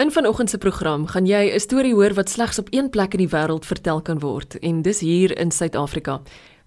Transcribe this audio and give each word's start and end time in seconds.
In 0.00 0.10
vanoggend 0.10 0.50
se 0.50 0.58
program 0.58 1.06
gaan 1.06 1.26
jy 1.26 1.52
'n 1.52 1.60
storie 1.60 1.94
hoor 1.94 2.14
wat 2.14 2.28
slegs 2.30 2.58
op 2.58 2.66
een 2.70 2.90
plek 2.90 3.12
in 3.12 3.18
die 3.18 3.28
wêreld 3.28 3.66
vertel 3.66 4.00
kan 4.00 4.18
word 4.18 4.58
en 4.58 4.82
dis 4.82 5.00
hier 5.00 5.38
in 5.38 5.50
Suid-Afrika. 5.50 6.20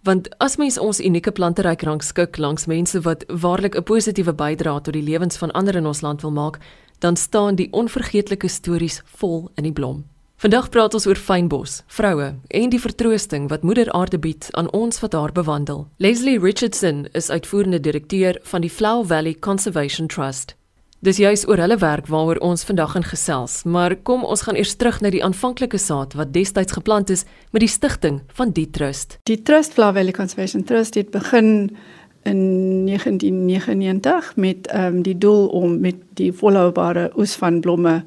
Want 0.04 0.38
as 0.38 0.56
mens 0.56 0.78
ons 0.78 1.00
unieke 1.00 1.32
planteryk 1.32 1.82
rangskik 1.82 2.38
langs 2.38 2.66
mense 2.66 3.02
wat 3.02 3.24
waarlik 3.28 3.76
'n 3.76 3.84
positiewe 3.84 4.34
bydrae 4.34 4.82
tot 4.82 4.94
die 4.94 5.04
lewens 5.04 5.38
van 5.38 5.52
ander 5.52 5.76
in 5.76 5.86
ons 5.86 6.02
land 6.02 6.22
wil 6.22 6.32
maak, 6.32 6.60
dan 7.00 7.16
staan 7.16 7.56
die 7.56 7.68
onvergeetlike 7.72 8.48
stories 8.48 9.02
vol 9.06 9.50
in 9.56 9.64
die 9.64 9.74
blom. 9.74 10.06
Vandag 10.36 10.70
praat 10.70 10.94
ons 10.94 11.08
oor 11.08 11.16
fynbos, 11.16 11.84
vroue 11.88 12.36
en 12.48 12.70
die 12.70 12.82
vertroosting 12.82 13.50
wat 13.50 13.64
Moeder 13.64 13.92
Aarde 13.92 14.20
bied 14.20 14.48
aan 14.52 14.72
ons 14.72 15.00
wat 15.00 15.14
haar 15.14 15.32
bewandel. 15.32 15.88
Leslie 15.98 16.40
Richardson 16.40 17.08
is 17.12 17.30
uitvoerende 17.30 17.80
direkteur 17.80 18.40
van 18.44 18.62
die 18.62 18.70
Flower 18.70 19.06
Valley 19.06 19.34
Conservation 19.40 20.08
Trust. 20.08 20.56
Dis 21.04 21.18
juis 21.20 21.42
oor 21.52 21.60
hulle 21.60 21.76
werk 21.82 22.06
waaroor 22.08 22.40
ons 22.48 22.62
vandag 22.64 22.94
gaan 22.94 23.04
gesels, 23.04 23.58
maar 23.68 23.92
kom 24.08 24.22
ons 24.24 24.46
gaan 24.46 24.56
eers 24.56 24.78
terug 24.80 25.02
na 25.04 25.10
die 25.12 25.20
aanvanklike 25.26 25.76
saad 25.76 26.14
wat 26.16 26.32
destyds 26.32 26.78
geplant 26.78 27.12
is 27.12 27.26
met 27.52 27.60
die 27.66 27.72
stigting 27.74 28.22
van 28.38 28.54
die 28.56 28.70
trust. 28.72 29.18
Die 29.28 29.42
Trust 29.44 29.76
Flower 29.76 29.98
Valley 29.98 30.16
Conservation 30.16 30.64
Trust 30.64 30.96
het 30.96 31.12
begin 31.12 31.76
in 32.24 32.40
1999 32.88 34.32
met 34.40 34.72
ehm 34.72 34.86
um, 34.86 35.02
die 35.04 35.18
doel 35.18 35.50
om 35.52 35.76
met 35.84 36.00
die 36.16 36.32
volhoubare 36.32 37.10
oes 37.20 37.36
van 37.36 37.60
blomme 37.60 38.00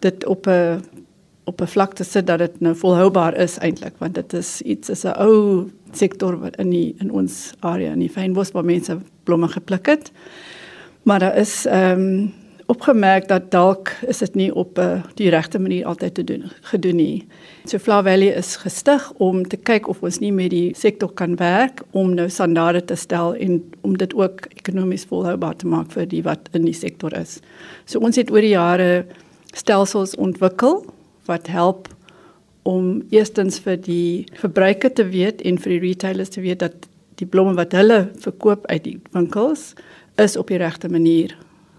dit 0.00 0.26
op 0.26 0.48
'n 0.48 0.80
op 1.44 1.60
'n 1.60 1.72
vlak 1.76 1.94
te 1.94 2.04
sit 2.04 2.26
dat 2.26 2.38
dit 2.38 2.60
nou 2.60 2.76
volhoubaar 2.76 3.36
is 3.36 3.58
eintlik 3.58 3.98
want 3.98 4.14
dit 4.14 4.32
is 4.32 4.62
iets 4.62 4.88
is 4.88 5.04
'n 5.04 5.20
ou 5.20 5.68
sektor 5.92 6.40
wat 6.40 6.56
in 6.56 6.70
die, 6.70 6.94
in 6.98 7.12
ons 7.12 7.52
area 7.60 7.92
in 7.92 8.00
die 8.00 8.10
fynbos 8.10 8.52
waar 8.52 8.64
mense 8.64 8.98
blomme 9.24 9.48
gepluk 9.48 9.86
het. 9.86 10.12
Maar 11.08 11.18
daar 11.18 11.36
is 11.36 11.64
ehm 11.66 12.00
um, 12.00 12.32
opgemerk 12.66 13.28
dat 13.28 13.50
dalk 13.50 13.88
is 14.06 14.18
dit 14.18 14.34
nie 14.34 14.54
op 14.54 14.78
uh, 14.78 15.02
die 15.14 15.30
regte 15.30 15.58
manier 15.58 15.86
altyd 15.86 16.14
te 16.14 16.24
doen 16.24 16.42
gedoen 16.60 16.96
nie. 16.96 17.26
So 17.64 17.78
Flower 17.78 18.02
Valley 18.02 18.26
is 18.26 18.56
gestig 18.56 19.12
om 19.16 19.48
te 19.48 19.56
kyk 19.56 19.88
of 19.88 20.02
ons 20.02 20.18
nie 20.18 20.32
met 20.32 20.50
die 20.50 20.74
sektor 20.76 21.12
kan 21.12 21.36
werk 21.36 21.80
om 21.90 22.12
nou 22.14 22.28
standaarde 22.28 22.84
te 22.84 22.94
stel 22.94 23.34
en 23.34 23.62
om 23.80 23.96
dit 23.96 24.14
ook 24.14 24.50
ekonomies 24.60 25.06
volhoubaar 25.08 25.56
te 25.56 25.66
maak 25.66 25.96
vir 25.96 26.06
die 26.12 26.22
wat 26.22 26.52
in 26.52 26.68
die 26.68 26.76
sektor 26.76 27.16
is. 27.16 27.40
So 27.86 28.04
ons 28.04 28.20
het 28.20 28.30
oor 28.30 28.44
die 28.44 28.52
jare 28.52 29.06
stelsels 29.56 30.12
ontwikkel 30.16 30.84
wat 31.24 31.48
help 31.48 31.88
om 32.62 33.02
eerstens 33.08 33.62
vir 33.64 33.80
die 33.80 34.26
verbruiker 34.44 34.92
te 34.92 35.08
weet 35.08 35.40
en 35.40 35.56
vir 35.56 35.78
die 35.78 35.84
retailers 35.88 36.36
te 36.36 36.44
weet 36.44 36.60
dat 36.60 36.84
die 37.16 37.26
blomme 37.26 37.56
wat 37.56 37.72
hulle 37.72 38.10
verkoop 38.20 38.68
uit 38.68 38.84
die 38.84 38.98
winkels 39.16 39.72
is 40.18 40.36
op 40.36 40.50
die 40.50 40.58
regte 40.60 40.88
manier 40.88 41.36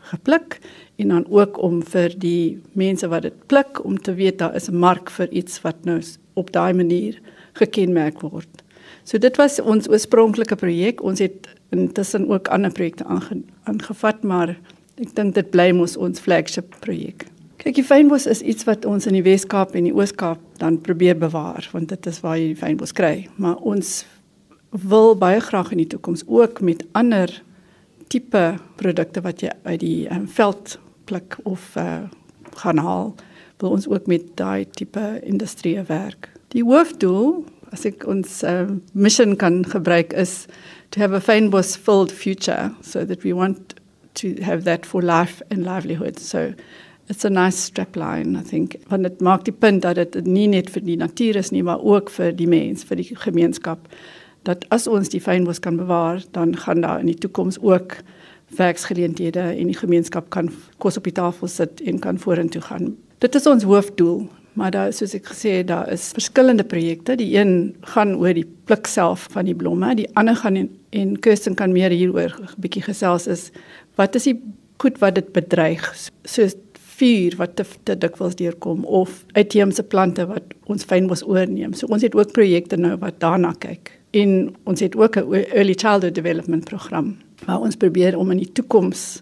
gepluk 0.10 0.60
en 1.00 1.08
dan 1.14 1.26
ook 1.30 1.60
om 1.62 1.82
vir 1.84 2.14
die 2.18 2.60
mense 2.74 3.08
wat 3.08 3.28
dit 3.28 3.36
pluk 3.48 3.84
om 3.86 4.00
te 4.00 4.14
weet 4.14 4.40
daar 4.40 4.56
is 4.56 4.70
'n 4.70 4.80
mark 4.80 5.10
vir 5.10 5.30
iets 5.30 5.62
wat 5.62 5.86
nou 5.86 6.02
op 6.34 6.52
daai 6.52 6.74
manier 6.74 7.20
gekenmerk 7.54 8.22
word. 8.22 8.64
So 9.04 9.18
dit 9.18 9.38
was 9.38 9.60
ons 9.60 9.90
oorspronklike 9.90 10.56
projek. 10.56 11.04
Ons 11.04 11.20
het 11.20 11.48
intussen 11.70 12.30
ook 12.30 12.48
ander 12.48 12.72
projekte 12.72 13.04
aange, 13.04 13.42
aangevat, 13.64 14.24
maar 14.24 14.58
ek 15.00 15.16
dink 15.16 15.36
dit 15.36 15.50
bly 15.50 15.72
mos 15.72 15.98
ons 15.98 16.20
flagship 16.20 16.76
projek. 16.80 17.26
Kyk, 17.60 17.76
die 17.76 17.84
fynbos 17.84 18.26
is 18.26 18.40
iets 18.42 18.64
wat 18.64 18.86
ons 18.86 19.08
in 19.10 19.18
die 19.18 19.24
Wes-Kaap 19.26 19.74
en 19.76 19.84
die 19.84 19.96
Oos-Kaap 19.96 20.40
dan 20.62 20.78
probeer 20.82 21.18
bewaar, 21.20 21.66
want 21.74 21.90
dit 21.92 22.08
is 22.08 22.22
waar 22.24 22.38
jy 22.40 22.54
die 22.54 22.60
fynbos 22.60 22.94
kry, 22.96 23.28
maar 23.36 23.58
ons 23.68 24.06
wil 24.70 25.16
baie 25.20 25.42
graag 25.44 25.74
in 25.76 25.82
die 25.82 25.90
toekoms 25.92 26.24
ook 26.28 26.62
met 26.64 26.86
ander 26.96 27.34
tipe 28.10 28.44
produkte 28.82 29.22
wat 29.26 29.44
jy 29.46 29.54
uit 29.64 29.80
die 29.84 30.08
um, 30.14 30.28
veld 30.28 30.78
pluk 31.10 31.38
of 31.50 31.76
uh, 31.78 32.10
gaan 32.62 32.82
haal, 32.82 33.14
wil 33.62 33.76
ons 33.78 33.88
ook 33.90 34.08
met 34.10 34.26
daai 34.40 34.66
tipe 34.78 35.20
industrie 35.24 35.78
werk. 35.90 36.30
Die 36.54 36.64
hoofdoel, 36.66 37.44
as 37.74 37.86
ek 37.86 38.06
ons 38.10 38.42
uh, 38.48 38.66
mission 38.98 39.36
kan 39.38 39.62
gebruik 39.68 40.14
is 40.18 40.48
to 40.92 41.02
have 41.02 41.14
a 41.14 41.22
fynbos 41.22 41.76
filled 41.78 42.12
future 42.12 42.72
so 42.82 43.06
that 43.06 43.24
we 43.24 43.34
want 43.34 43.76
to 44.16 44.34
have 44.42 44.64
that 44.66 44.86
for 44.86 45.02
life 45.02 45.44
and 45.52 45.64
livelihood. 45.64 46.18
So 46.20 46.54
it's 47.08 47.26
a 47.26 47.30
nice 47.30 47.70
strapline 47.70 48.38
I 48.38 48.42
think. 48.42 48.76
Want 48.90 49.04
dit 49.04 49.22
maak 49.22 49.46
die 49.46 49.54
punt 49.54 49.86
dat 49.86 50.02
dit 50.02 50.26
nie 50.26 50.48
net 50.48 50.72
vir 50.74 50.86
die 50.86 50.98
natuur 50.98 51.38
is 51.44 51.52
nie, 51.54 51.64
maar 51.64 51.82
ook 51.82 52.10
vir 52.10 52.34
die 52.34 52.50
mens, 52.50 52.86
vir 52.90 53.04
die 53.04 53.12
gemeenskap 53.14 53.86
dat 54.48 54.66
as 54.70 54.88
ons 54.88 55.12
die 55.12 55.22
fynbos 55.22 55.60
kan 55.60 55.78
bewaar, 55.80 56.24
dan 56.32 56.56
gaan 56.58 56.82
daar 56.82 57.00
in 57.00 57.12
die 57.12 57.18
toekoms 57.18 57.60
ook 57.62 57.98
werksgeleenthede 58.58 59.40
en 59.40 59.70
die 59.70 59.78
gemeenskap 59.78 60.30
kan 60.34 60.50
kos 60.78 60.98
op 60.98 61.08
die 61.08 61.14
tafel 61.14 61.48
sit 61.52 61.82
en 61.86 62.00
kan 62.00 62.20
vorentoe 62.20 62.62
gaan. 62.62 62.94
Dit 63.20 63.36
is 63.36 63.48
ons 63.48 63.64
hoofdoel, 63.68 64.24
maar 64.58 64.72
daar 64.72 64.94
soos 64.96 65.14
ek 65.14 65.28
gesê 65.30 65.60
het, 65.60 65.68
daar 65.70 65.92
is 65.92 66.10
verskillende 66.16 66.64
projekte. 66.64 67.18
Die 67.20 67.36
een 67.38 67.76
gaan 67.94 68.16
oor 68.18 68.34
die 68.34 68.48
pluk 68.66 68.88
self 68.88 69.28
van 69.36 69.46
die 69.46 69.56
blomme, 69.56 69.94
die 69.96 70.10
ander 70.20 70.36
gaan 70.40 70.58
en, 70.60 70.72
en 70.96 71.14
Kirsten 71.20 71.56
kan 71.60 71.76
meer 71.76 71.94
hieroor 71.94 72.34
'n 72.40 72.56
bietjie 72.58 72.84
gesels 72.84 73.28
is 73.28 73.52
wat 73.96 74.16
is 74.16 74.24
die 74.24 74.40
goed 74.80 74.98
wat 75.00 75.16
dit 75.16 75.32
bedreig? 75.34 75.84
Soos 76.24 76.56
vuur 77.00 77.36
wat 77.38 77.56
te, 77.56 77.66
te 77.84 77.98
dikwels 77.98 78.36
deurkom 78.36 78.84
of 78.86 79.26
uitheemse 79.34 79.84
plante 79.84 80.26
wat 80.26 80.44
ons 80.66 80.84
fynbos 80.84 81.24
oorneem. 81.24 81.74
So 81.74 81.88
ons 81.88 82.02
het 82.02 82.16
ook 82.16 82.32
projekte 82.32 82.78
nou 82.78 82.98
wat 82.98 83.20
daarna 83.20 83.54
kyk 83.60 83.99
en 84.12 84.56
ons 84.64 84.80
het 84.80 84.96
ook 84.96 85.18
'n 85.18 85.34
early 85.34 85.74
childhood 85.74 86.16
development 86.16 86.66
program 86.66 87.18
waar 87.46 87.60
ons 87.60 87.76
probeer 87.76 88.18
om 88.18 88.32
in 88.32 88.38
die 88.38 88.52
toekoms 88.52 89.22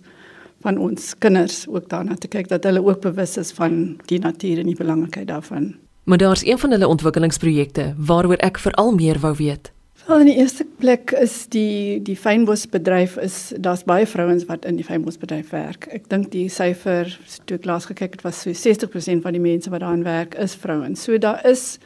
van 0.62 0.78
ons 0.78 1.18
kinders 1.18 1.68
ook 1.68 1.90
daarna 1.90 2.16
te 2.16 2.28
kyk 2.28 2.48
dat 2.48 2.64
hulle 2.64 2.86
ook 2.86 3.02
bewus 3.02 3.38
is 3.38 3.52
van 3.52 3.98
die 4.06 4.20
natuur 4.20 4.60
en 4.60 4.66
die 4.66 4.76
belangrikheid 4.76 5.28
daarvan. 5.28 5.76
Maar 6.04 6.18
daar's 6.18 6.46
een 6.46 6.58
van 6.58 6.72
hulle 6.72 6.88
ontwikkelingsprojekte 6.88 7.94
waaroor 7.98 8.36
ek 8.36 8.58
veral 8.58 8.94
meer 8.96 9.20
wou 9.20 9.36
weet. 9.36 9.72
Wel 10.08 10.20
in 10.20 10.26
die 10.26 10.38
eerste 10.38 10.66
plek 10.80 11.12
is 11.12 11.48
die 11.52 12.02
die 12.02 12.16
fynbosbedryf 12.16 13.18
is 13.18 13.54
daar's 13.60 13.84
baie 13.84 14.08
vrouens 14.08 14.46
wat 14.48 14.66
in 14.66 14.78
die 14.80 14.86
fynbosbedryf 14.86 15.50
werk. 15.50 15.90
Ek 15.92 16.08
dink 16.08 16.32
die 16.32 16.46
syfer 16.50 17.12
toe 17.46 17.58
ek 17.58 17.66
laas 17.68 17.90
gekyk 17.90 18.16
het 18.16 18.24
was 18.24 18.40
so 18.46 18.56
60% 18.56 19.26
van 19.26 19.36
die 19.36 19.44
mense 19.44 19.70
wat 19.74 19.84
daarin 19.84 20.06
werk 20.08 20.38
is 20.40 20.56
vrouens. 20.56 21.04
So 21.04 21.18
daar 21.18 21.44
is 21.46 21.78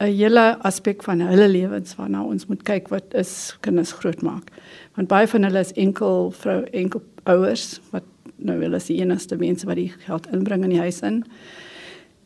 'n 0.00 0.12
hele 0.12 0.58
aspek 0.60 1.02
van 1.02 1.20
hulle 1.20 1.48
lewens 1.48 1.94
waarna 1.96 2.22
ons 2.22 2.46
moet 2.46 2.62
kyk 2.62 2.88
wat 2.88 3.14
is 3.14 3.56
kinders 3.60 3.92
grootmaak. 3.92 4.50
Want 4.94 5.08
baie 5.08 5.26
van 5.26 5.42
hulle 5.42 5.58
is 5.58 5.72
enkel 5.72 6.30
vrou 6.30 6.64
enkel 6.72 7.02
ouers 7.24 7.80
wat 7.90 8.04
nou 8.36 8.58
wel 8.58 8.74
as 8.74 8.86
die 8.90 9.00
enigste 9.00 9.36
mense 9.36 9.66
wat 9.66 9.76
die 9.76 9.92
geld 10.04 10.26
inbring 10.32 10.64
in 10.64 10.74
die 10.74 10.82
huis 10.84 11.00
in. 11.00 11.24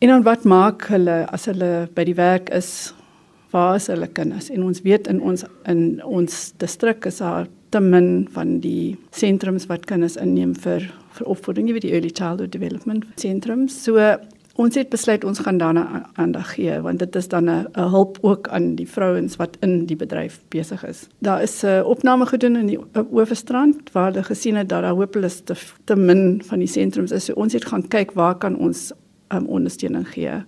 En 0.01 0.07
dan 0.07 0.23
wat 0.23 0.43
maak 0.43 0.87
hulle 0.91 1.25
as 1.31 1.45
hulle 1.45 1.87
by 1.95 2.03
die 2.03 2.17
werk 2.17 2.49
is? 2.49 2.93
Waar 3.51 3.75
is 3.75 3.87
hulle 3.87 4.07
kinders? 4.07 4.49
En 4.49 4.63
ons 4.63 4.81
weet 4.81 5.07
in 5.07 5.21
ons 5.21 5.45
in 5.67 6.03
ons 6.03 6.53
distrik 6.57 7.05
is 7.05 7.17
daar 7.17 7.47
te 7.71 7.79
min 7.79 8.27
van 8.31 8.59
die 8.59 8.97
sentrums 9.15 9.67
wat 9.71 9.85
kinders 9.85 10.17
inneem 10.19 10.55
vir 10.55 10.89
vir 11.11 11.27
opvoeding, 11.27 11.67
jy 11.67 11.73
weet 11.75 11.85
die 11.87 11.93
early 11.95 12.09
childhood 12.09 12.51
development 12.51 13.05
sentrums. 13.19 13.75
So 13.83 13.99
Ons 14.59 14.75
het 14.75 14.89
besluit 14.91 15.23
ons 15.23 15.39
gaan 15.39 15.57
daarna 15.57 16.09
aandag 16.19 16.53
gee 16.55 16.79
want 16.83 16.99
dit 16.99 17.15
is 17.15 17.27
dan 17.27 17.49
'n 17.49 17.67
hulp 17.73 18.17
ook 18.21 18.47
aan 18.47 18.75
die 18.75 18.87
vrouens 18.87 19.35
wat 19.35 19.57
in 19.59 19.85
die 19.85 19.95
bedryf 19.95 20.41
besig 20.49 20.85
is. 20.85 21.07
Daar 21.19 21.41
is 21.41 21.63
'n 21.63 21.83
opname 21.83 22.25
gedoen 22.25 22.55
in 22.55 22.65
die 22.65 22.79
Oeverstrand 23.11 23.91
waar 23.91 24.11
hulle 24.11 24.23
gesien 24.23 24.55
het 24.55 24.69
dat 24.69 24.81
daar 24.81 24.95
hopeloos 24.95 25.41
te, 25.43 25.55
te 25.83 25.95
min 25.95 26.41
van 26.45 26.59
die 26.59 26.67
sentrums 26.67 27.11
is. 27.11 27.25
So 27.25 27.33
ons 27.33 27.53
het 27.53 27.65
gaan 27.65 27.87
kyk 27.87 28.11
waar 28.11 28.37
kan 28.37 28.57
ons 28.57 28.91
um, 29.29 29.45
ondersteuning 29.45 30.07
gee. 30.07 30.43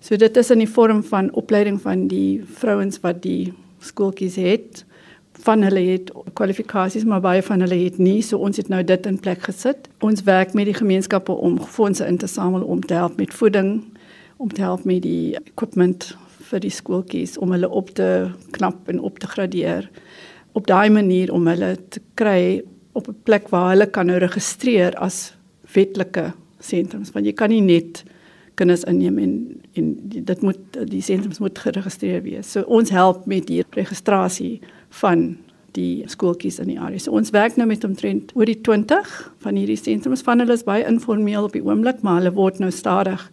So 0.00 0.16
dit 0.16 0.36
is 0.36 0.50
in 0.50 0.58
die 0.58 0.68
vorm 0.68 1.02
van 1.04 1.32
opleiding 1.32 1.80
van 1.80 2.06
die 2.06 2.44
vrouens 2.44 3.00
wat 3.00 3.22
die 3.22 3.52
skooltjies 3.78 4.36
het 4.36 4.84
van 5.44 5.62
hulle 5.62 5.80
het 5.80 6.10
kwalifikasies 6.32 7.04
maar 7.04 7.20
baie 7.20 7.42
van 7.42 7.60
hulle 7.60 7.78
het 7.84 7.98
nie. 7.98 8.22
So 8.22 8.38
ons 8.38 8.56
het 8.56 8.68
nou 8.68 8.82
dit 8.84 9.06
in 9.06 9.18
plek 9.20 9.42
gesit. 9.48 9.88
Ons 10.00 10.22
werk 10.22 10.54
met 10.54 10.68
die 10.68 10.76
gemeenskappe 10.76 11.32
om 11.32 11.58
fondse 11.60 12.06
in 12.06 12.18
te 12.18 12.26
samel 12.26 12.62
om 12.62 12.80
te 12.80 12.94
help 12.94 13.16
met 13.16 13.34
voeding 13.34 13.84
om 14.36 14.52
te 14.52 14.60
help 14.60 14.84
met 14.84 15.02
die 15.02 15.36
equipment 15.36 16.10
vir 16.50 16.60
die 16.60 16.70
skooltjies 16.70 17.38
om 17.42 17.54
hulle 17.54 17.68
op 17.68 17.90
te 17.96 18.28
knap 18.56 18.88
en 18.92 19.00
op 19.00 19.18
te 19.18 19.26
gradeer. 19.26 19.88
Op 20.52 20.66
daai 20.66 20.90
manier 20.90 21.32
om 21.32 21.46
hulle 21.48 21.76
te 21.88 22.02
kry 22.14 22.62
op 22.92 23.08
'n 23.08 23.16
plek 23.24 23.48
waar 23.48 23.70
hulle 23.70 23.86
kan 23.86 24.06
nou 24.06 24.18
registreer 24.18 24.94
as 24.94 25.34
wetlike 25.74 26.32
sentrums 26.60 27.12
want 27.12 27.26
jy 27.26 27.32
kan 27.32 27.50
nie 27.50 27.60
net 27.60 28.04
kinders 28.54 28.84
inneem 28.84 29.18
en 29.18 29.60
en 29.76 29.96
dit 30.08 30.42
moet 30.42 30.78
die 30.88 31.02
sentrums 31.02 31.38
moet 31.38 31.58
geregistreer 31.58 32.22
wees. 32.22 32.52
So 32.52 32.62
ons 32.62 32.90
help 32.90 33.26
met 33.26 33.46
die 33.46 33.64
registrasie 33.70 34.60
van 35.00 35.36
die 35.76 36.04
skooltjies 36.08 36.58
in 36.58 36.70
die 36.72 36.80
area. 36.80 36.98
So 36.98 37.12
ons 37.12 37.30
werk 37.30 37.56
nou 37.56 37.66
met 37.68 37.84
omtrent 37.84 38.32
oor 38.34 38.48
die 38.48 38.60
20 38.64 39.10
van 39.44 39.58
hierdie 39.58 39.76
sentrums 39.76 40.24
van 40.24 40.40
hulle 40.40 40.56
is 40.56 40.64
baie 40.64 40.86
informeel 40.88 41.48
op 41.48 41.52
die 41.52 41.64
oomblik, 41.64 42.00
maar 42.02 42.22
hulle 42.22 42.32
word 42.32 42.58
nou 42.58 42.70
stadig 42.70 43.30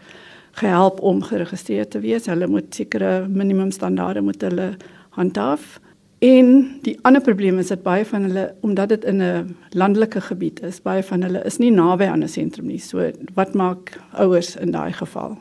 gehelp 0.59 0.99
om 1.01 1.23
geregistreer 1.23 1.87
te 1.87 2.03
wees. 2.03 2.27
Hulle 2.27 2.47
moet 2.47 2.75
sekere 2.75 3.27
minimum 3.27 3.71
standaarde 3.71 4.21
moet 4.21 4.41
hulle 4.41 4.73
handhaaf 5.15 5.79
En 6.23 6.51
die 6.85 6.95
ander 7.03 7.21
probleem 7.21 7.57
is 7.59 7.67
dat 7.73 7.81
baie 7.83 8.05
van 8.07 8.23
hulle 8.29 8.43
omdat 8.63 8.89
dit 8.89 9.03
in 9.03 9.21
'n 9.21 9.55
landelike 9.69 10.21
gebied 10.21 10.61
is, 10.63 10.81
baie 10.81 11.03
van 11.03 11.21
hulle 11.21 11.43
is 11.43 11.57
nie 11.57 11.71
naby 11.71 12.05
aan 12.05 12.23
'n 12.23 12.27
sentrum 12.27 12.67
nie. 12.67 12.79
So 12.79 13.11
wat 13.33 13.53
maak 13.53 13.99
ouers 14.11 14.55
in 14.55 14.71
daai 14.71 14.93
geval? 14.93 15.37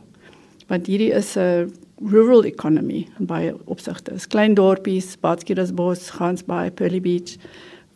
Want 0.66 0.86
hierdie 0.86 1.12
is 1.12 1.36
'n 1.36 1.70
rural 2.00 2.44
economy 2.44 3.06
in 3.18 3.26
baie 3.26 3.52
opsigte. 3.64 4.12
Dis 4.12 4.26
klein 4.26 4.54
dorpies, 4.54 5.16
Baatskiersbos, 5.20 6.10
Gansbaai, 6.10 6.70
Pearly 6.70 7.00
Beach 7.00 7.36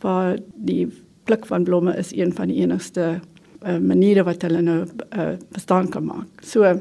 waar 0.05 0.37
die 0.55 0.87
pluk 1.25 1.47
van 1.47 1.65
blomme 1.65 1.97
is 1.97 2.13
een 2.15 2.35
van 2.35 2.49
die 2.53 2.61
enigste 2.63 3.21
uh, 3.67 3.79
maniere 3.79 4.23
wat 4.27 4.43
hulle 4.47 4.61
nou 4.63 4.85
uh, 4.85 5.33
bestaan 5.55 5.89
kan 5.91 6.05
maak. 6.07 6.45
So 6.45 6.77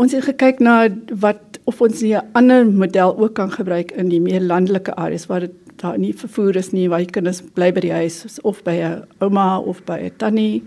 ons 0.00 0.12
het 0.16 0.24
gekyk 0.24 0.60
na 0.60 0.88
wat 1.22 1.60
of 1.68 1.80
ons 1.80 2.02
nie 2.02 2.14
'n 2.16 2.28
ander 2.32 2.66
model 2.66 3.16
ook 3.18 3.34
kan 3.34 3.50
gebruik 3.50 3.92
in 3.92 4.08
die 4.08 4.20
meer 4.20 4.40
landelike 4.40 4.94
areas 4.94 5.26
waar 5.26 5.40
dit 5.40 5.56
daar 5.76 5.98
nie 5.98 6.12
vervoer 6.12 6.56
is 6.56 6.72
nie, 6.72 6.88
waar 6.88 7.00
jy 7.00 7.06
kinders 7.06 7.42
bly 7.42 7.72
by 7.72 7.80
die 7.80 7.92
huis 7.92 8.40
of 8.42 8.62
by 8.64 8.76
'n 8.80 9.04
ouma 9.20 9.58
of 9.58 9.84
by 9.84 9.98
'n 9.98 10.16
tannie 10.16 10.62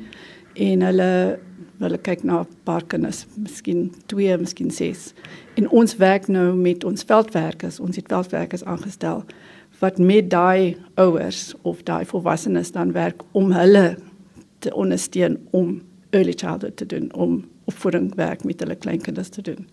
en 0.54 0.82
hulle 0.82 1.40
hulle 1.84 1.98
kyk 2.00 2.24
na 2.24 2.42
'n 2.42 2.48
paar 2.64 2.84
kinders, 2.88 3.26
miskien 3.36 3.92
2, 4.08 4.38
miskien 4.38 4.72
6. 4.72 5.14
En 5.56 5.70
ons 5.70 5.96
werk 5.96 6.28
nou 6.28 6.56
met 6.56 6.84
ons 6.84 7.04
veldwerkers, 7.04 7.80
ons 7.80 7.96
het 7.96 8.08
veldwerkers 8.08 8.64
aangestel 8.64 9.26
wat 9.80 9.98
met 9.98 10.30
daai 10.30 10.78
ouers 10.96 11.54
of 11.62 11.84
daai 11.84 12.06
volwassenes 12.06 12.72
dan 12.72 12.92
werk 12.92 13.22
om 13.32 13.52
hulle 13.52 13.98
te 14.60 14.74
ondersteun 14.74 15.38
om 15.52 15.82
early 16.10 16.34
childhood 16.36 16.78
te 16.78 16.86
doen, 16.86 17.14
om 17.14 17.44
opvoeding 17.66 18.16
werk 18.16 18.44
met 18.44 18.60
hulle 18.60 18.76
kleinkinders 18.76 19.30
te 19.30 19.42
doen. 19.42 19.68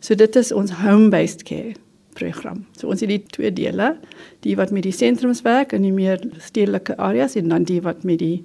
So 0.00 0.14
dit 0.14 0.36
is 0.36 0.52
ons 0.52 0.70
home-based 0.70 1.42
care 1.42 1.74
program. 2.12 2.64
So 2.78 2.88
ons 2.88 3.00
het 3.00 3.08
die 3.08 3.22
twee 3.32 3.52
dele, 3.52 3.96
die 4.40 4.56
wat 4.56 4.70
met 4.70 4.86
die 4.86 4.94
sentrums 4.96 5.42
werk 5.42 5.74
in 5.76 5.82
die 5.82 5.94
meer 5.94 6.22
stedelike 6.38 6.96
areas 6.96 7.36
en 7.38 7.48
dan 7.48 7.66
die 7.68 7.80
wat 7.84 8.04
met 8.04 8.18
die 8.18 8.44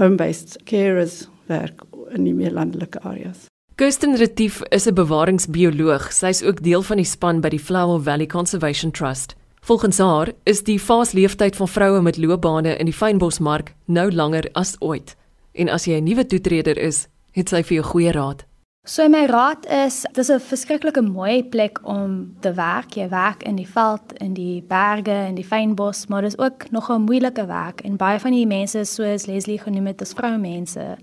home-based 0.00 0.56
carers 0.64 1.28
werk 1.50 1.84
in 2.14 2.24
die 2.24 2.34
meer 2.34 2.54
landelike 2.56 3.02
areas. 3.04 3.46
Kirsten 3.80 4.16
Retief 4.16 4.60
is 4.70 4.86
'n 4.86 4.94
bewaringsbioloog. 4.94 6.12
Sy's 6.12 6.42
ook 6.42 6.62
deel 6.62 6.82
van 6.82 6.96
die 6.96 7.06
span 7.06 7.40
by 7.40 7.48
die 7.48 7.58
Flower 7.58 8.00
Valley 8.02 8.26
Conservation 8.26 8.90
Trust. 8.90 9.34
Volgens 9.60 9.98
haar 9.98 10.32
is 10.44 10.62
die 10.62 10.78
faasleeftyd 10.78 11.56
van 11.56 11.68
vroue 11.68 12.02
met 12.02 12.16
loopbane 12.16 12.76
in 12.76 12.84
die 12.84 12.94
fynbosmark 12.94 13.74
nou 13.84 14.10
langer 14.12 14.48
as 14.52 14.76
ooit. 14.80 15.16
En 15.52 15.68
as 15.68 15.84
jy 15.84 16.00
'n 16.00 16.04
nuwe 16.04 16.26
toetreder 16.26 16.78
is, 16.78 17.08
het 17.30 17.48
sy 17.48 17.62
vir 17.62 17.74
jou 17.74 17.84
goeie 17.84 18.12
raad. 18.12 18.44
So 18.84 19.08
my 19.08 19.26
raad 19.26 19.66
is 19.68 20.06
dis 20.16 20.30
'n 20.30 20.40
verskriklike 20.40 21.02
mooi 21.02 21.44
plek 21.44 21.80
om 21.84 22.36
te 22.40 22.52
werk. 22.52 22.94
Jy 22.96 23.08
werk 23.08 23.42
in 23.42 23.56
die 23.56 23.68
veld, 23.68 24.12
in 24.12 24.32
die 24.32 24.62
berge, 24.62 25.26
in 25.28 25.34
die 25.34 25.44
fynbos, 25.44 26.06
maar 26.06 26.22
dis 26.22 26.38
ook 26.38 26.70
nog 26.70 26.88
'n 26.88 27.04
moeilike 27.04 27.46
werk 27.46 27.80
en 27.80 27.96
baie 27.96 28.18
van 28.18 28.30
die 28.30 28.46
mense 28.46 28.84
soos 28.84 29.26
Leslie 29.26 29.58
genoem 29.58 29.86
het, 29.86 30.00
is 30.00 30.12
vroumense. 30.12 30.96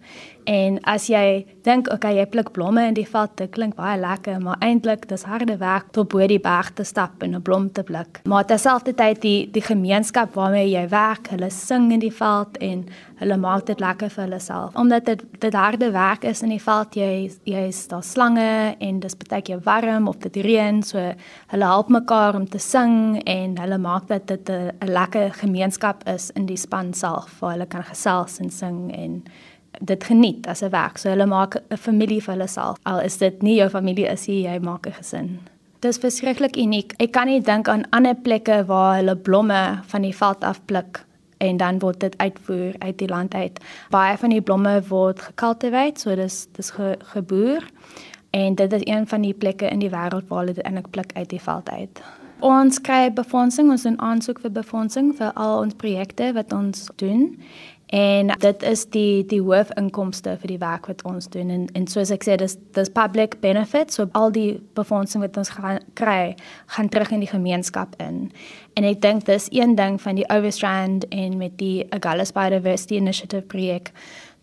En 0.47 0.77
as 0.87 1.09
jy 1.11 1.43
dink, 1.67 1.89
okay, 1.91 2.13
jy 2.15 2.25
pluk 2.31 2.53
blomme 2.55 2.85
in 2.87 2.95
die 2.95 3.07
veld, 3.07 3.33
dit 3.35 3.51
klink 3.51 3.75
baie 3.75 3.97
lekker, 3.99 4.37
maar 4.39 4.55
eintlik 4.63 5.03
dis 5.09 5.25
harde 5.27 5.57
werk 5.59 5.89
tot 5.95 6.07
bo 6.13 6.23
die 6.23 6.39
berg 6.39 6.69
te 6.77 6.85
stap 6.87 7.23
en 7.23 7.35
'n 7.35 7.41
blom 7.41 7.67
te 7.71 7.83
pluk. 7.83 8.21
Maar 8.23 8.45
terselfdertyd 8.45 9.21
die 9.21 9.51
die 9.51 9.61
gemeenskap 9.61 10.33
waarmee 10.35 10.69
jy 10.71 10.87
werk, 10.87 11.27
hulle 11.27 11.49
sing 11.49 11.91
in 11.91 11.99
die 11.99 12.13
veld 12.13 12.57
en 12.57 12.85
hulle 13.19 13.37
maak 13.37 13.65
dit 13.65 13.79
lekker 13.79 14.09
vir 14.09 14.23
hulle 14.23 14.39
self. 14.39 14.75
Omdat 14.75 15.05
dit 15.05 15.23
dit 15.39 15.53
harde 15.53 15.91
werk 15.91 16.23
is 16.23 16.41
in 16.41 16.49
die 16.49 16.61
veld, 16.61 16.95
jy 16.95 17.31
jy's 17.43 17.87
daar 17.87 18.03
slange 18.03 18.75
en 18.79 18.99
dis 18.99 19.15
baie 19.15 19.41
keer 19.41 19.59
warm 19.65 20.07
of 20.07 20.17
dit 20.17 20.35
reën, 20.35 20.81
so 20.83 20.97
hulle 21.47 21.65
help 21.65 21.89
mekaar 21.89 22.35
om 22.35 22.47
te 22.47 22.59
sing 22.59 23.21
en 23.25 23.57
hulle 23.57 23.77
maak 23.77 24.07
dat 24.07 24.27
dit 24.27 24.49
'n 24.49 24.71
lekker 24.81 25.33
gemeenskap 25.33 26.07
is 26.07 26.31
in 26.35 26.45
die 26.45 26.57
span 26.57 26.93
self 26.93 27.39
waar 27.39 27.51
hulle 27.51 27.65
kan 27.65 27.83
gesels 27.83 28.39
en 28.39 28.49
sing 28.49 28.95
en 28.95 29.23
dit 29.79 30.03
geniet 30.03 30.47
as 30.47 30.61
'n 30.63 30.69
werk. 30.69 30.97
So 30.97 31.09
hulle 31.09 31.25
maak 31.25 31.55
'n 31.55 31.77
familie 31.77 32.21
vir 32.21 32.33
hulle 32.33 32.47
self. 32.47 32.77
Al 32.83 32.99
is 32.99 33.17
dit 33.17 33.41
nie 33.41 33.55
jou 33.55 33.69
familie 33.69 34.07
is 34.11 34.27
nie, 34.27 34.43
jy 34.43 34.59
maak 34.59 34.87
'n 34.87 34.93
gesin. 34.93 35.39
Dit 35.79 35.91
is 35.91 35.97
verskriklik 35.97 36.55
uniek. 36.57 36.93
Ek 36.97 37.11
kan 37.11 37.27
nie 37.27 37.41
dink 37.41 37.67
aan 37.67 37.89
ander 37.89 38.15
plekke 38.15 38.65
waar 38.65 38.95
hulle 38.95 39.15
blomme 39.15 39.79
van 39.83 40.01
die 40.01 40.15
veld 40.15 40.43
af 40.43 40.65
pluk 40.65 41.05
en 41.37 41.57
dan 41.57 41.79
word 41.79 41.99
dit 41.99 42.17
uitvoer 42.17 42.73
uit 42.79 42.97
die 42.97 43.07
land 43.07 43.33
uit. 43.33 43.59
Baie 43.89 44.17
van 44.17 44.29
die 44.29 44.41
blomme 44.41 44.81
word 44.87 45.21
gekultiveer, 45.21 45.91
so 45.95 46.15
dis 46.15 46.47
dis 46.51 46.69
ge, 46.69 46.95
geboer. 47.13 47.63
En 48.29 48.55
dit 48.55 48.73
is 48.73 48.81
een 48.83 49.07
van 49.07 49.21
die 49.21 49.33
plekke 49.33 49.69
in 49.69 49.79
die 49.79 49.89
wêreld 49.89 50.27
waar 50.27 50.39
hulle 50.39 50.53
dit 50.53 50.65
eintlik 50.65 50.89
pluk 50.89 51.11
uit 51.13 51.29
die 51.29 51.41
veld 51.41 51.69
uit. 51.69 52.01
Ons 52.39 52.81
kry 52.81 53.13
befondsing, 53.13 53.71
ons 53.73 53.81
doen 53.87 54.01
aansoek 54.01 54.39
vir 54.43 54.51
befondsing 54.51 55.15
vir 55.17 55.31
al 55.33 55.63
ons 55.63 55.73
projekte 55.73 56.33
wat 56.33 56.53
ons 56.53 56.89
doen. 57.01 57.31
En 57.87 58.27
dit 58.27 58.63
is 58.63 58.85
die 58.91 59.25
die 59.25 59.39
hoofinkomste 59.41 60.33
vir 60.41 60.51
die 60.51 60.59
werk 60.59 60.89
wat 60.91 61.05
ons 61.07 61.29
doen 61.31 61.49
en 61.49 61.67
en 61.71 61.87
soos 61.87 62.11
ek 62.11 62.25
sê 62.27 62.35
dis 62.35 62.57
dis 62.75 62.91
public 62.91 63.37
benefit 63.39 63.93
so 63.95 64.09
al 64.11 64.31
die 64.35 64.59
befondsing 64.75 65.23
wat 65.23 65.37
ons 65.39 65.53
gaan 65.55 65.79
kry 65.95 66.35
gaan 66.75 66.89
terug 66.89 67.13
in 67.15 67.23
die 67.23 67.31
gemeenskap 67.31 67.95
in. 68.03 68.27
En 68.75 68.83
ek 68.83 69.01
dink 69.01 69.25
dis 69.25 69.47
een 69.55 69.75
ding 69.79 70.01
van 70.01 70.19
die 70.19 70.27
Overstrand 70.27 71.07
en 71.15 71.37
met 71.37 71.55
die 71.57 71.87
Agulhas 71.95 72.35
Biodiversity 72.35 72.99
Initiative 72.99 73.47
projek 73.47 73.93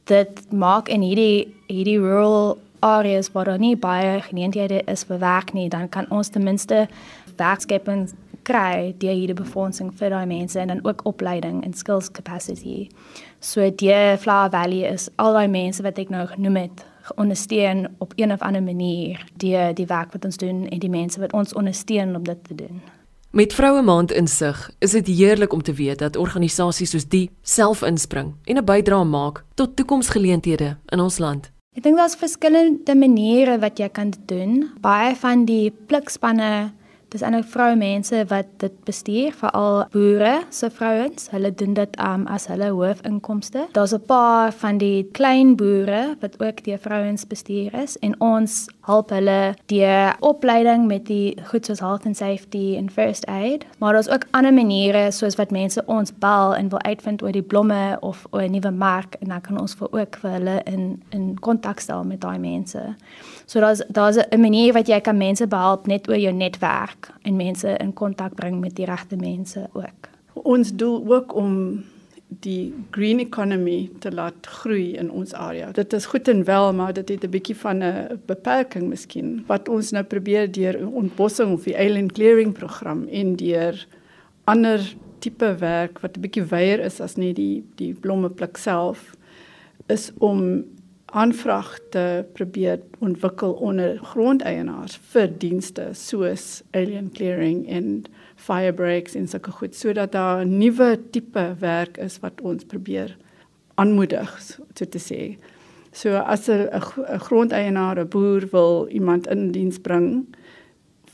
dit 0.08 0.40
maak 0.52 0.88
in 0.88 1.04
hierdie 1.04 1.52
hierdie 1.68 2.00
rural 2.00 2.56
areas 2.84 3.32
waar 3.32 3.44
daar 3.44 3.60
nie 3.60 3.76
baie 3.76 4.20
geleenthede 4.20 4.82
is 4.88 5.04
vir 5.08 5.18
werk 5.18 5.52
nie, 5.52 5.68
dan 5.68 5.88
kan 5.88 6.08
ons 6.10 6.28
ten 6.28 6.44
minste 6.44 6.86
werkskeping 7.36 8.08
kry 8.44 8.94
deur 9.02 9.14
hierdie 9.16 9.36
befondsing 9.36 9.92
vir 9.98 10.10
daai 10.14 10.26
mense 10.26 10.60
en 10.60 10.68
dan 10.68 10.82
ook 10.84 11.04
opleiding 11.08 11.62
en 11.64 11.74
skills 11.74 12.10
capacity. 12.10 12.88
So 13.40 13.70
die 13.70 14.16
Flower 14.18 14.50
Valley 14.50 14.84
is 14.88 15.08
al 15.16 15.32
daai 15.32 15.48
mense 15.48 15.82
wat 15.82 15.98
ek 15.98 16.12
nou 16.14 16.26
genoem 16.26 16.56
het 16.56 16.84
ondersteun 17.20 17.88
op 17.98 18.12
een 18.16 18.32
of 18.32 18.40
ander 18.40 18.62
manier 18.62 19.24
die 19.36 19.56
die 19.74 19.86
werk 19.86 20.12
wat 20.12 20.24
ons 20.24 20.36
doen 20.36 20.66
en 20.68 20.78
die 20.78 20.90
mense 20.90 21.20
wat 21.20 21.32
ons 21.32 21.54
ondersteun 21.54 22.16
om 22.16 22.24
dit 22.24 22.44
te 22.44 22.54
doen. 22.54 22.82
Met 23.34 23.54
Vroue 23.54 23.82
Maand 23.82 24.12
insig, 24.12 24.70
is 24.78 24.90
dit 24.90 25.06
heerlik 25.06 25.52
om 25.52 25.62
te 25.62 25.72
weet 25.72 25.98
dat 25.98 26.16
organisasies 26.16 26.90
soos 26.90 27.08
die 27.10 27.30
self 27.42 27.82
inspring 27.82 28.34
en 28.44 28.56
'n 28.56 28.64
bydrae 28.64 29.04
maak 29.04 29.44
tot 29.54 29.76
toekomsgeleenthede 29.76 30.76
in 30.86 31.00
ons 31.00 31.18
land. 31.18 31.50
Ek 31.74 31.82
dink 31.82 31.96
daar's 31.96 32.14
verskillende 32.14 32.94
maniere 32.94 33.58
wat 33.58 33.78
jy 33.78 33.88
kan 33.88 34.12
doen. 34.26 34.70
Baie 34.80 35.16
van 35.16 35.44
die 35.44 35.72
plikspanne 35.86 36.72
Dis 37.14 37.22
eintlik 37.22 37.46
vroumense 37.46 38.24
wat 38.26 38.48
dit 38.58 38.72
bestuur, 38.88 39.34
veral 39.38 39.84
boere 39.92 40.32
se 40.50 40.66
vrouens. 40.74 41.28
Hulle 41.30 41.52
doen 41.54 41.76
dit 41.76 41.98
um, 42.02 42.24
as 42.26 42.48
hulle 42.50 42.72
hoofinkomste. 42.74 43.68
Daar's 43.76 43.94
'n 43.94 44.02
paar 44.06 44.52
van 44.52 44.78
die 44.82 45.06
klein 45.12 45.54
boere 45.56 46.16
wat 46.20 46.42
ook 46.42 46.64
die 46.64 46.78
vrouens 46.78 47.26
bestuur 47.26 47.74
is 47.82 47.98
en 47.98 48.20
ons 48.20 48.66
help 48.84 49.10
hulle 49.10 49.54
die 49.66 49.86
opleiding 50.20 50.86
met 50.86 51.06
die 51.08 51.36
goed 51.48 51.66
soos 51.66 51.80
health 51.80 52.04
and 52.06 52.16
safety 52.16 52.74
en 52.76 52.90
first 52.90 53.26
aid. 53.26 53.64
Maar 53.78 53.92
daar's 53.92 54.08
ook 54.08 54.26
ander 54.30 54.52
maniere 54.52 55.10
soos 55.10 55.36
wat 55.40 55.50
mense 55.50 55.82
ons 55.86 56.12
bel 56.18 56.54
en 56.54 56.68
wil 56.68 56.82
uitvind 56.82 57.22
oor 57.22 57.32
die 57.32 57.42
blomme 57.42 57.96
of 58.00 58.26
oor 58.30 58.42
'n 58.42 58.50
nuwe 58.50 58.70
mark 58.70 59.16
en 59.20 59.28
dan 59.28 59.40
kan 59.40 59.60
ons 59.60 59.74
vir 59.74 59.88
ook 59.92 60.16
vir 60.16 60.30
hulle 60.30 60.60
in 60.64 61.02
in 61.10 61.38
kontak 61.40 61.80
stel 61.80 62.04
met 62.04 62.20
daai 62.20 62.38
mense. 62.38 62.94
So 63.46 63.60
daar's 63.60 63.82
daar's 63.88 64.18
'n 64.30 64.40
manier 64.40 64.72
wat 64.72 64.86
jy 64.86 65.00
kan 65.00 65.16
mense 65.16 65.46
behelp 65.46 65.86
net 65.86 66.08
oor 66.08 66.18
jou 66.18 66.32
netwerk 66.32 67.12
en 67.22 67.36
mense 67.36 67.76
in 67.76 67.92
kontak 67.92 68.34
bring 68.34 68.60
met 68.60 68.76
die 68.76 68.86
regte 68.86 69.16
mense 69.16 69.68
ook. 69.72 70.08
Ons 70.32 70.72
doel 70.72 71.04
ook 71.06 71.34
om 71.34 71.84
die 72.28 72.74
green 72.90 73.20
economy 73.20 73.90
te 73.98 74.10
laat 74.12 74.46
groei 74.46 74.94
in 74.96 75.10
ons 75.10 75.32
area. 75.34 75.70
Dit 75.72 75.92
is 75.92 76.06
goed 76.06 76.28
en 76.28 76.44
wel, 76.44 76.72
maar 76.72 76.92
dit 76.92 77.08
het 77.08 77.24
'n 77.24 77.30
bietjie 77.30 77.56
van 77.56 77.82
'n 77.82 78.20
beperking 78.26 78.88
miskien. 78.88 79.44
Wat 79.46 79.68
ons 79.68 79.90
nou 79.90 80.04
probeer 80.04 80.52
deur 80.52 80.88
ontbossing 80.88 81.52
of 81.52 81.64
die 81.64 81.76
island 81.76 82.12
clearing 82.12 82.52
program 82.52 83.06
en 83.08 83.36
deur 83.36 83.86
ander 84.44 84.94
tipe 85.18 85.54
werk 85.58 85.98
wat 85.98 86.16
'n 86.16 86.20
bietjie 86.20 86.44
wyer 86.44 86.80
is 86.80 87.00
as 87.00 87.16
net 87.16 87.36
die 87.36 87.64
die 87.74 87.94
blomme 87.94 88.30
pluk 88.30 88.56
self 88.56 89.16
is 89.86 90.12
om 90.18 90.64
aanvraag 91.06 91.78
te 91.90 92.24
probeer 92.32 92.80
ontwikkel 92.98 93.52
onder 93.52 93.98
grondeienaars 94.02 94.96
vir 95.12 95.28
dienste 95.38 95.88
soos 95.92 96.62
alien 96.70 97.10
clearing 97.12 97.68
en 97.68 98.04
fire 98.44 98.72
breaks 98.72 99.14
en 99.18 99.28
sulke 99.28 99.50
goed 99.50 99.74
sodat 99.74 100.12
daar 100.12 100.44
'n 100.44 100.58
nuwe 100.58 100.98
tipe 101.10 101.56
werk 101.60 101.98
is 101.98 102.18
wat 102.20 102.40
ons 102.40 102.64
probeer 102.64 103.16
aanmoedig 103.74 104.30
so 104.74 104.84
te 104.84 104.98
sê. 104.98 105.36
So 105.92 106.16
as 106.16 106.48
'n 106.48 106.68
grondeienaar, 107.26 107.98
'n 107.98 108.08
boer 108.08 108.48
wil 108.50 108.88
iemand 108.90 109.26
in 109.26 109.52
diens 109.52 109.78
bring 109.78 110.26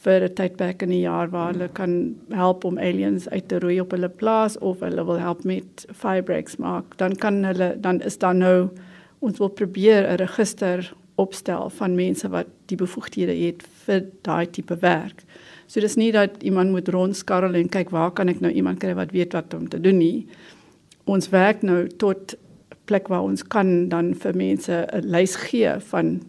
vir 0.04 0.25
'n 0.25 0.34
tydperk 0.34 0.82
in 0.82 0.92
'n 0.92 1.00
jaar 1.00 1.30
waar 1.30 1.52
hulle 1.52 1.68
kan 1.68 2.16
help 2.30 2.64
om 2.64 2.78
aliens 2.78 3.28
uit 3.28 3.49
te 3.49 3.58
roei 3.58 3.80
op 3.80 3.90
hulle 3.90 4.08
plaas 4.08 4.58
of 4.58 4.80
hulle 4.80 5.04
wil 5.04 5.18
help 5.18 5.44
met 5.44 5.87
fire 5.92 6.22
breaks 6.22 6.56
maak, 6.56 6.96
dan 6.96 7.16
kan 7.16 7.44
hulle 7.44 7.76
dan 7.80 8.00
is 8.00 8.18
daar 8.18 8.34
nou 8.34 8.68
ons 9.18 9.38
wil 9.38 9.49
probeer 9.49 10.08
'n 10.08 10.16
register 10.16 10.92
opstel 11.21 11.71
van 11.77 11.97
mense 11.99 12.29
wat 12.33 12.49
die 12.73 12.79
bevoegdhede 12.81 13.37
het 13.37 13.65
vir 13.85 14.05
daai 14.27 14.47
tipe 14.50 14.79
werk. 14.83 15.25
So 15.71 15.83
dis 15.83 15.99
nie 16.00 16.11
dat 16.15 16.43
iemand 16.43 16.73
moet 16.75 16.89
rondskarrel 16.89 17.59
en 17.61 17.71
kyk 17.71 17.93
waar 17.95 18.11
kan 18.17 18.33
ek 18.33 18.41
nou 18.43 18.53
iemand 18.53 18.81
kry 18.83 18.95
wat 18.99 19.12
weet 19.15 19.37
wat 19.37 19.55
om 19.55 19.69
te 19.71 19.81
doen 19.81 20.00
nie. 20.00 20.27
Ons 21.11 21.31
werk 21.35 21.62
nou 21.67 21.85
tot 22.03 22.35
plek 22.91 23.11
waar 23.12 23.27
ons 23.29 23.45
kan 23.47 23.89
dan 23.93 24.15
vir 24.19 24.37
mense 24.37 24.73
'n 24.73 25.07
lys 25.07 25.37
gee 25.47 25.79
van 25.93 26.21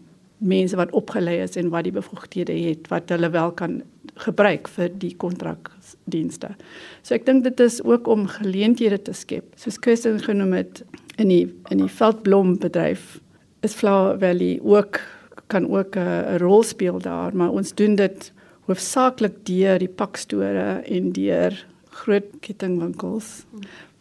mense 0.42 0.76
wat 0.76 0.92
opgelei 0.98 1.40
is 1.42 1.56
en 1.56 1.70
wat 1.70 1.86
die 1.86 1.94
bevoegdhede 1.94 2.54
het 2.54 2.88
wat 2.90 3.10
hulle 3.10 3.30
wel 3.30 3.52
kan 3.52 3.82
gebruik 4.26 4.68
vir 4.68 4.90
die 4.90 5.14
kontrakdienste. 5.16 6.56
So 7.02 7.16
ek 7.16 7.26
dink 7.26 7.44
dit 7.44 7.60
is 7.60 7.82
ook 7.84 8.08
om 8.08 8.28
geleenthede 8.28 9.02
te 9.02 9.14
skep. 9.14 9.54
Soos 9.56 9.80
Kirsten 9.80 10.20
genoem 10.20 10.54
het 10.54 10.84
in 11.18 11.30
die 11.30 11.46
in 11.70 11.84
die 11.84 11.92
veldblombedryf 11.92 13.20
is 13.62 13.74
Flower 13.74 14.20
Valley 14.20 14.60
ook 14.64 15.00
kan 15.48 15.70
ook 15.70 15.96
'n 15.96 16.38
rol 16.38 16.64
speel 16.64 17.00
daar, 17.00 17.36
maar 17.36 17.50
ons 17.50 17.74
doen 17.74 17.96
dit 17.96 18.32
hoofsaaklik 18.66 19.46
deur 19.46 19.80
die 19.80 19.90
pakstore 19.90 20.82
en 20.86 21.12
deur 21.12 21.66
groot 21.90 22.30
kettingwinkels 22.40 23.46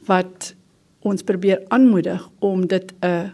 wat 0.06 0.54
ons 1.00 1.22
probeer 1.22 1.62
aanmoedig 1.68 2.28
om 2.38 2.66
dit 2.66 2.92
'n 3.00 3.32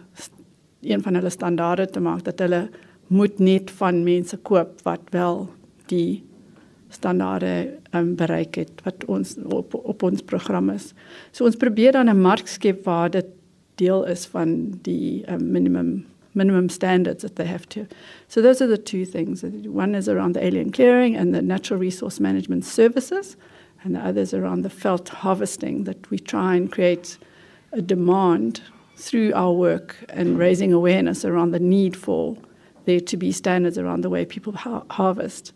een 0.81 1.01
van 1.01 1.13
hulle 1.13 1.29
standaarde 1.29 1.85
te 1.89 1.99
maak 1.99 2.23
dat 2.23 2.39
hulle 2.39 2.69
moet 3.07 3.39
net 3.39 3.71
van 3.71 4.03
mense 4.03 4.37
koop 4.37 4.81
wat 4.83 5.01
wel 5.09 5.47
die 5.85 6.23
standaarde 6.89 7.73
um, 7.95 8.15
bereik 8.15 8.55
het 8.55 8.71
wat 8.83 9.05
ons 9.05 9.35
op 9.43 9.73
op 9.73 10.03
ons 10.03 10.21
program 10.21 10.69
is. 10.69 10.93
So 11.31 11.45
ons 11.45 11.55
probeer 11.55 11.91
dan 11.91 12.09
'n 12.09 12.21
mark 12.21 12.47
skep 12.47 12.83
waar 12.83 13.09
dit 13.09 13.25
deel 13.75 14.05
is 14.05 14.25
van 14.25 14.79
die 14.81 15.23
um, 15.31 15.51
minimum 15.51 16.05
minimum 16.37 16.69
standards 16.69 17.23
that 17.23 17.35
they 17.35 17.45
have 17.45 17.67
to. 17.69 17.87
So 18.29 18.41
those 18.41 18.61
are 18.61 18.67
the 18.67 18.77
two 18.77 19.05
things. 19.05 19.43
One 19.43 19.95
is 19.95 20.07
around 20.07 20.33
the 20.33 20.45
alien 20.45 20.71
clearing 20.71 21.15
and 21.15 21.35
the 21.35 21.41
natural 21.41 21.79
resource 21.79 22.21
management 22.21 22.63
services, 22.63 23.35
and 23.83 23.95
the 23.95 23.99
other 23.99 24.21
is 24.21 24.33
around 24.33 24.61
the 24.61 24.69
felt 24.69 25.09
harvesting 25.09 25.83
that 25.83 26.09
we 26.09 26.19
try 26.19 26.55
and 26.55 26.71
create 26.71 27.17
a 27.73 27.81
demand 27.81 28.61
through 28.95 29.33
our 29.33 29.51
work 29.51 29.97
and 30.09 30.39
raising 30.39 30.73
awareness 30.73 31.25
around 31.25 31.51
the 31.51 31.59
need 31.59 31.95
for 31.95 32.37
there 32.85 32.99
to 33.01 33.17
be 33.17 33.31
standards 33.31 33.77
around 33.77 34.01
the 34.01 34.09
way 34.09 34.25
people 34.25 34.53
ha 34.53 34.81
harvest, 34.89 35.53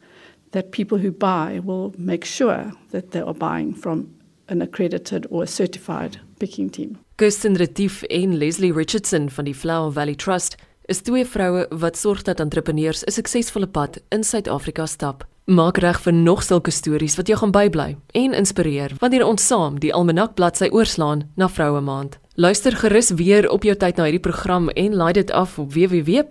that 0.51 0.71
people 0.71 0.97
who 0.97 1.11
buy 1.11 1.59
will 1.63 1.93
make 1.97 2.25
sure 2.25 2.73
that 2.89 3.11
they 3.11 3.21
are 3.21 3.33
buying 3.33 3.73
from 3.73 4.13
an 4.49 4.61
accredited 4.61 5.25
or 5.29 5.47
certified 5.47 6.19
picking 6.39 6.69
team. 6.69 6.97
Kirsten 7.17 7.55
Retief 7.55 8.03
en 8.09 8.37
Leslie 8.37 8.73
Richardson 8.73 9.29
van 9.29 9.45
die 9.45 9.53
Flower 9.53 9.91
Valley 9.91 10.15
Trust 10.15 10.57
is 10.91 11.01
twee 11.07 11.23
vroue 11.25 11.65
wat 11.79 11.97
sorg 11.97 12.21
dat 12.27 12.39
entrepreneurs 12.43 13.03
'n 13.03 13.11
suksesvolle 13.11 13.67
pad 13.67 13.99
in 14.09 14.23
Suid-Afrika 14.23 14.85
stap. 14.85 15.27
Maak 15.45 15.77
reg 15.77 16.01
vir 16.01 16.13
nog 16.13 16.43
sulke 16.43 16.71
stories 16.71 17.15
wat 17.15 17.27
jou 17.27 17.37
gaan 17.39 17.51
bybly 17.51 17.97
en 18.13 18.33
inspireer 18.33 18.91
wanneer 18.99 19.25
ons 19.25 19.47
saam 19.47 19.79
die 19.79 19.93
almanak 19.93 20.33
bladsy 20.33 20.67
oorslaan 20.71 21.29
na 21.35 21.49
Vroue 21.49 21.81
Maand. 21.81 22.19
Luister 22.35 22.75
gerus 22.75 23.09
weer 23.09 23.49
op 23.49 23.63
jou 23.63 23.75
tyd 23.75 23.95
na 23.97 24.03
hierdie 24.03 24.19
program 24.19 24.69
en 24.69 24.95
laai 24.95 25.13
dit 25.13 25.31
af 25.31 25.59
op 25.59 25.73
www.rsg.co.za. 25.73 26.25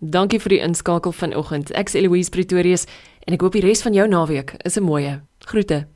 Dankie 0.00 0.40
vir 0.40 0.48
die 0.48 0.60
inskakel 0.60 1.12
vanoggend. 1.12 1.70
Ek's 1.70 1.94
Eloise 1.94 2.30
Pretorius 2.30 2.86
en 3.26 3.34
ek 3.34 3.40
hoop 3.40 3.52
die 3.52 3.62
res 3.62 3.82
van 3.82 3.92
jou 3.92 4.08
naweek 4.08 4.54
is 4.64 4.76
'n 4.76 4.82
mooie. 4.82 5.20
Groete. 5.38 5.86